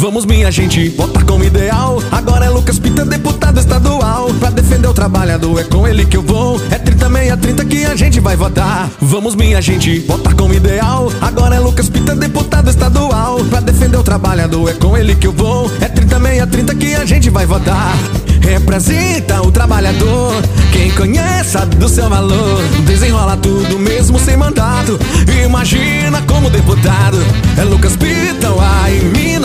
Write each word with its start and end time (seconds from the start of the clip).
Vamos, 0.00 0.24
minha 0.24 0.50
gente, 0.50 0.88
votar 0.88 1.22
como 1.24 1.44
ideal. 1.44 2.02
Agora 2.10 2.46
é 2.46 2.48
Lucas 2.48 2.78
Pita, 2.78 3.04
deputado 3.04 3.60
estadual. 3.60 4.30
Pra 4.40 4.48
defender 4.48 4.88
o 4.88 4.94
trabalhador, 4.94 5.60
é 5.60 5.64
com 5.64 5.86
ele 5.86 6.06
que 6.06 6.16
eu 6.16 6.22
vou. 6.22 6.58
É 6.70 6.78
30, 6.78 7.10
meia, 7.10 7.36
30 7.36 7.66
que 7.66 7.84
a 7.84 7.94
gente 7.94 8.18
vai 8.18 8.34
votar. 8.34 8.90
Vamos, 8.98 9.34
minha 9.34 9.60
gente, 9.60 9.98
votar 9.98 10.32
como 10.32 10.54
ideal. 10.54 11.12
Agora 11.20 11.56
é 11.56 11.60
Lucas 11.60 11.90
Pita, 11.90 12.16
deputado 12.16 12.70
estadual. 12.70 13.44
Pra 13.50 13.60
defender 13.60 13.98
o 13.98 14.02
trabalhador, 14.02 14.70
é 14.70 14.72
com 14.72 14.96
ele 14.96 15.14
que 15.14 15.26
eu 15.26 15.32
vou. 15.32 15.70
É 15.82 15.88
30, 15.88 16.18
meia, 16.18 16.46
30 16.46 16.74
que 16.76 16.94
a 16.94 17.04
gente 17.04 17.28
vai 17.28 17.44
votar. 17.44 17.94
Representa 18.40 19.42
o 19.42 19.52
trabalhador. 19.52 20.32
Quem 20.72 20.90
conhece 20.92 21.50
sabe 21.50 21.76
do 21.76 21.90
seu 21.90 22.08
valor. 22.08 22.62
Desenrola 22.86 23.36
tudo 23.36 23.78
mesmo 23.78 24.18
sem 24.18 24.34
mandato. 24.34 24.98
Imagina 25.44 26.22
como 26.22 26.48
deputado. 26.48 27.18
É 27.58 27.64
Lucas 27.64 27.96
em 27.96 28.09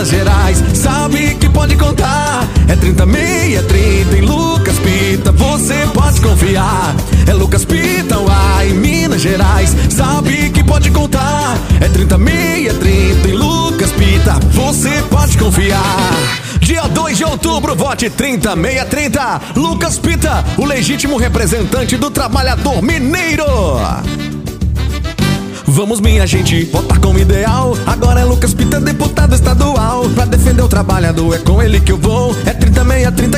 Minas 0.06 0.10
Gerais. 0.10 0.64
Sabe 0.76 1.36
que 1.36 1.50
pode 1.50 1.76
contar. 1.76 2.48
É 2.68 2.76
30, 2.76 3.06
meia, 3.08 3.64
30 3.64 4.18
em 4.18 4.22
Lucas 4.22 4.76
Pita. 4.80 5.32
Você 5.32 5.88
pode 5.94 6.22
confiar. 6.22 6.96
É 7.28 7.34
Lucas 7.34 7.66
Pitão, 7.66 8.26
aí 8.30 8.70
em 8.70 8.74
Minas 8.76 9.22
Gerais. 9.22 9.76
Sabe 9.90 10.52
que 10.52 10.64
pode 10.64 10.92
contar. 10.92 11.58
É 11.82 11.88
30, 11.88 12.18
meia, 12.20 12.74
30 12.74 13.28
em 13.30 13.34
Lucas 13.34 13.92
Pita. 13.94 14.34
Você 14.52 14.92
pode 15.10 15.38
confiar. 15.38 16.12
Dia 16.60 16.84
2 16.84 17.18
de 17.18 17.24
outubro, 17.24 17.76
vote 17.76 18.10
30630. 18.10 19.42
Lucas 19.56 19.98
Pita, 19.98 20.46
o 20.58 20.66
legítimo 20.66 21.18
representante 21.18 21.98
do 21.98 22.12
trabalhador 22.12 22.82
mineiro. 22.82 23.46
Vamos, 25.68 26.00
minha 26.00 26.26
gente, 26.28 26.66
votar 26.66 27.00
como 27.00 27.20
ideal. 27.20 27.76
Agora 27.86 28.22
é 28.22 28.24
Lucas 28.24 28.54
Pita, 28.54 28.80
deputado 28.80 29.36
estadual. 29.36 30.08
Pra 30.10 30.26
defender 30.26 30.62
o 30.62 30.68
trabalhador, 30.68 31.36
é 31.36 31.40
com 31.40 31.62
ele 31.62 31.80
que 31.80 31.92
eu 31.92 31.98
vou. 31.98 32.36
É 32.46 32.54
30 32.54 32.76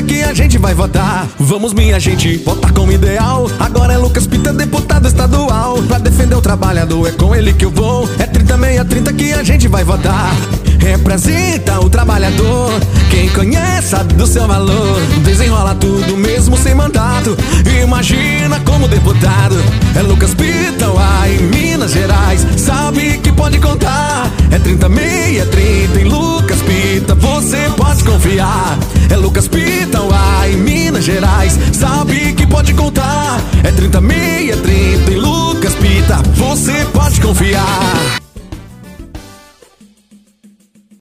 que 0.02 0.22
a 0.22 0.34
gente 0.34 0.58
vai 0.58 0.74
votar. 0.74 1.26
Vamos, 1.38 1.72
minha 1.72 1.98
gente, 1.98 2.36
votar 2.38 2.72
como 2.72 2.92
ideal. 2.92 3.50
Agora 3.58 3.94
é 3.94 3.98
Lucas 3.98 4.26
Pita, 4.26 4.52
deputado 4.52 5.08
estadual. 5.08 5.82
Pra 5.82 5.98
defender 5.98 6.34
o 6.34 6.40
trabalhador, 6.40 7.08
é 7.08 7.12
com 7.12 7.34
ele 7.34 7.52
que 7.52 7.64
eu 7.64 7.70
vou. 7.70 8.08
É 8.18 8.26
30 8.26 9.12
que 9.12 9.32
a 9.32 9.42
gente 9.42 9.68
vai 9.68 9.84
votar. 9.84 10.34
Representa 10.78 11.80
o 11.80 11.90
trabalhador. 11.90 12.72
Quem 13.10 13.28
conhece 13.30 13.88
sabe 13.88 14.14
do 14.14 14.26
seu 14.26 14.46
valor. 14.46 15.00
Desenrola 15.24 15.74
tudo 15.74 16.16
mesmo 16.16 16.56
sem 16.56 16.74
mandato. 16.74 17.36
Imagina 17.82 18.60
como 18.60 18.88
deputado. 18.88 19.56
É 19.94 20.02
Lucas 20.02 20.34
Pitão, 20.34 20.87
30 24.68 24.88
meia, 24.90 25.46
30 25.46 25.98
em 25.98 26.04
Lucas 26.04 26.60
Pita. 26.60 27.14
Você 27.14 27.70
pode 27.74 28.04
confiar. 28.04 28.78
É 29.10 29.16
Lucas 29.16 29.48
Pitão, 29.48 30.10
aí 30.12 30.52
em 30.52 30.58
Minas 30.58 31.04
Gerais. 31.04 31.58
Sabe 31.72 32.34
que 32.34 32.46
pode 32.46 32.74
contar. 32.74 33.40
É 33.64 33.72
30 33.72 33.98
meia, 34.02 34.58
30 34.58 35.10
em 35.10 35.16
Lucas 35.16 35.74
Pita. 35.74 36.16
Você 36.34 36.84
pode 36.92 37.18
confiar. 37.18 38.07